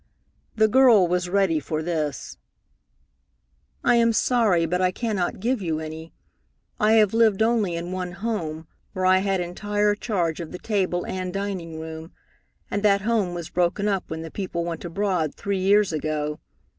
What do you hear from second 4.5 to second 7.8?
but I cannot give you any. I have lived only